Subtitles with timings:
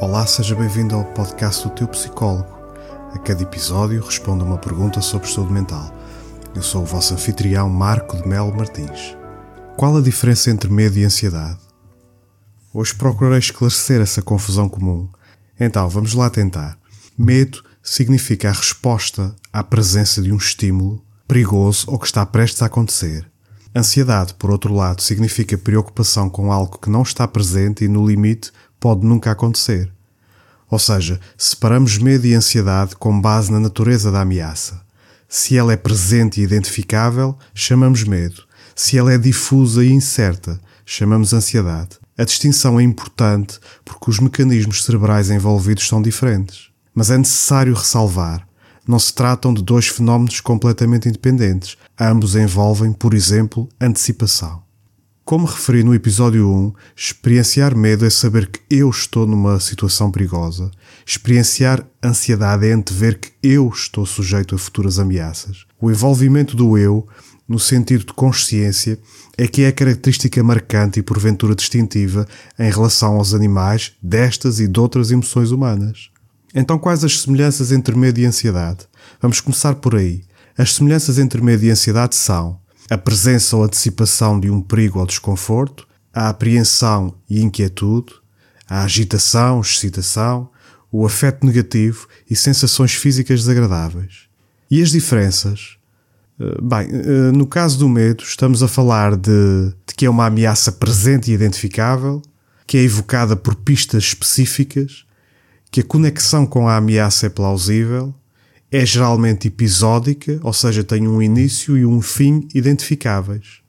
[0.00, 2.48] Olá, seja bem-vindo ao podcast do teu psicólogo.
[3.12, 5.92] A cada episódio respondo uma pergunta sobre saúde mental.
[6.54, 9.16] Eu sou o vosso anfitrião Marco de Melo Martins.
[9.76, 11.58] Qual a diferença entre medo e ansiedade?
[12.72, 15.08] Hoje procurarei esclarecer essa confusão comum.
[15.58, 16.78] Então, vamos lá tentar.
[17.18, 22.66] Medo significa a resposta à presença de um estímulo perigoso ou que está prestes a
[22.66, 23.28] acontecer.
[23.74, 28.52] Ansiedade, por outro lado, significa preocupação com algo que não está presente e, no limite,
[28.80, 29.90] pode nunca acontecer.
[30.70, 34.80] Ou seja, separamos medo e ansiedade com base na natureza da ameaça.
[35.28, 38.42] Se ela é presente e identificável, chamamos medo.
[38.74, 41.98] Se ela é difusa e incerta, chamamos ansiedade.
[42.16, 46.68] A distinção é importante porque os mecanismos cerebrais envolvidos são diferentes.
[46.94, 48.46] Mas é necessário ressalvar:
[48.86, 51.76] não se tratam de dois fenómenos completamente independentes.
[51.98, 54.62] Ambos envolvem, por exemplo, antecipação.
[55.28, 60.70] Como referi no episódio 1, experienciar medo é saber que eu estou numa situação perigosa.
[61.06, 65.66] Experienciar ansiedade é antever que eu estou sujeito a futuras ameaças.
[65.78, 67.06] O envolvimento do eu,
[67.46, 68.98] no sentido de consciência,
[69.36, 72.26] é que é a característica marcante e porventura distintiva
[72.58, 76.08] em relação aos animais destas e de outras emoções humanas.
[76.54, 78.86] Então, quais as semelhanças entre medo e ansiedade?
[79.20, 80.22] Vamos começar por aí.
[80.56, 82.58] As semelhanças entre medo e ansiedade são
[82.90, 88.12] a presença ou antecipação de um perigo ou desconforto, a apreensão e inquietude,
[88.68, 90.50] a agitação, excitação,
[90.90, 94.28] o afeto negativo e sensações físicas desagradáveis.
[94.70, 95.76] E as diferenças?
[96.40, 100.26] Eh, bem, eh, no caso do medo, estamos a falar de, de que é uma
[100.26, 102.22] ameaça presente e identificável,
[102.66, 105.04] que é evocada por pistas específicas,
[105.70, 108.14] que a conexão com a ameaça é plausível
[108.70, 113.60] é geralmente episódica, ou seja, tem um início e um fim identificáveis.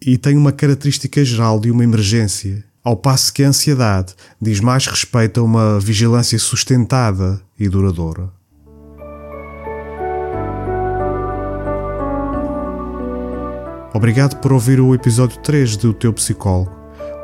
[0.00, 4.86] E tem uma característica geral de uma emergência, ao passo que a ansiedade diz mais
[4.86, 8.30] respeito a uma vigilância sustentada e duradoura.
[13.92, 16.70] Obrigado por ouvir o episódio 3 do Teu Psicólogo.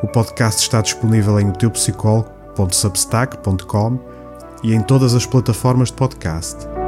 [0.02, 4.00] O podcast está disponível em oteupsicólogo.substack.com
[4.64, 6.81] e em todas as plataformas de podcast